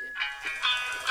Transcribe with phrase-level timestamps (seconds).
[0.00, 1.03] That's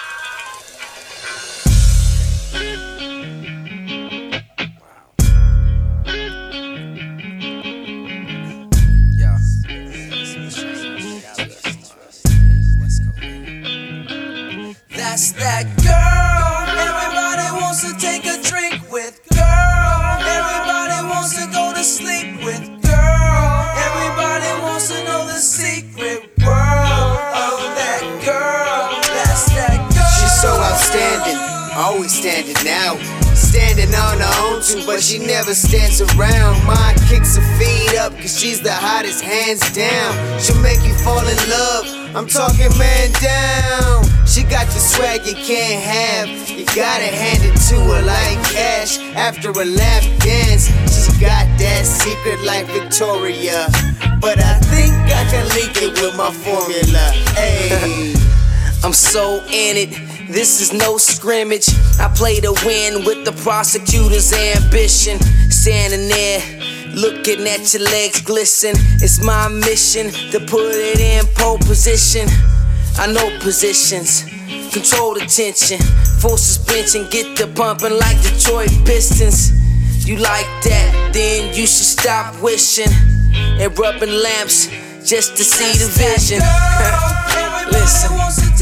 [32.23, 32.97] standing out.
[33.35, 36.55] Standing on her own too, but she never stands around.
[36.63, 40.39] Mine kicks her feet up, cause she's the hottest, hands down.
[40.39, 42.15] She'll make you fall in love.
[42.15, 44.07] I'm talking man down.
[44.25, 46.49] She got the swag you can't have.
[46.49, 50.71] You gotta hand it to her like cash after a lap dance.
[50.87, 53.67] She's got that secret like Victoria.
[54.21, 57.03] But I think I can link it with my formula.
[57.35, 58.22] Hey.
[58.83, 59.89] I'm so in it.
[60.29, 61.69] This is no scrimmage.
[61.99, 65.19] I play to win with the prosecutor's ambition.
[65.49, 66.41] Standing there,
[66.93, 68.75] looking at your legs glisten.
[68.99, 72.27] It's my mission to put it in pole position.
[72.97, 74.23] I know positions,
[74.73, 75.79] control the tension,
[76.19, 79.51] full suspension, get the bumping like Detroit Pistons.
[80.05, 82.91] You like that, then you should stop wishing
[83.33, 84.67] and rubbing lamps
[85.07, 86.39] just to see the vision.
[87.71, 88.52] Listen.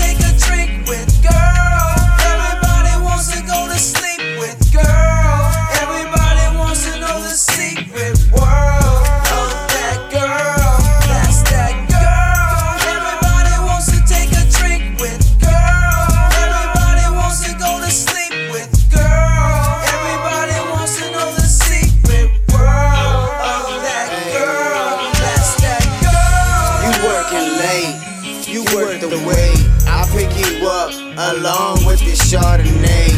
[29.11, 29.51] The way.
[29.91, 30.95] I'll pick you up
[31.35, 33.11] along with the Chardonnay.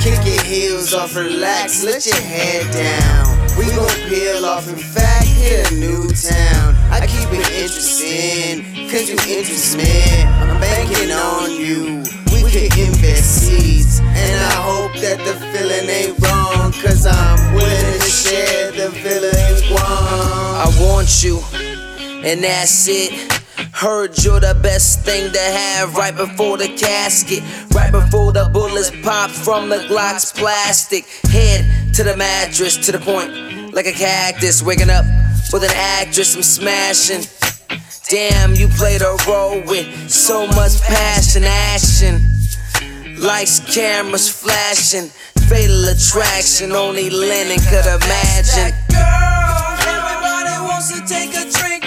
[0.00, 3.26] Kick your heels off, relax, let your head down.
[3.58, 6.76] We gon' peel off, in fact, hit a new town.
[6.94, 10.22] I keep it interesting, cause you interest me.
[10.22, 12.04] I'm banking on you.
[12.32, 17.98] We could invest seeds, and I hope that the feeling ain't wrong, cause I'm willing
[17.98, 18.88] to share the
[19.68, 19.82] Guam.
[19.82, 21.42] I want you,
[22.24, 23.39] and that's it.
[23.72, 27.42] Heard you're the best thing to have right before the casket,
[27.74, 31.06] right before the bullets pop from the Glock's plastic.
[31.30, 34.62] Head to the mattress, to the point, like a cactus.
[34.62, 35.04] Waking up
[35.52, 37.22] with an actress, I'm smashing.
[38.08, 42.20] Damn, you played a role with so much passion, action.
[43.18, 45.10] Lights, cameras flashing,
[45.48, 48.72] fatal attraction, only Lennon could imagine.
[48.88, 51.79] That Girl, everybody wants to take a drink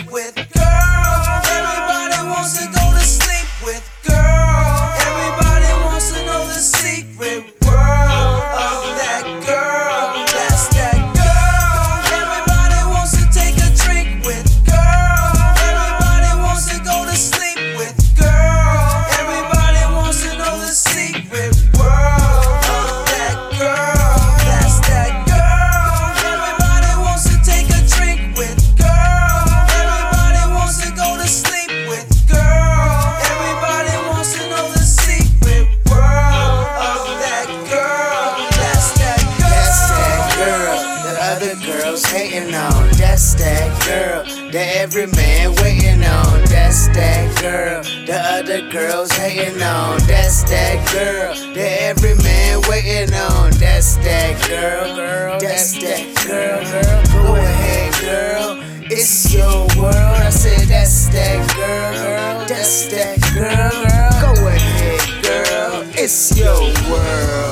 [44.54, 46.46] that every man waiting on.
[46.46, 49.98] That's that girl the other girls hating on.
[50.06, 53.50] That's that girl that every man waiting on.
[53.58, 55.40] That's that girl, girl.
[55.40, 57.26] That's that girl, girl.
[57.26, 58.64] Go ahead, girl.
[58.92, 59.96] It's your world.
[59.96, 62.48] I said that's that girl, girl.
[62.48, 64.36] That's that girl, girl.
[64.36, 65.84] Go ahead, girl.
[65.98, 66.62] It's your
[66.92, 67.43] world.